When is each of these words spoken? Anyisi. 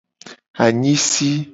Anyisi. 0.63 1.29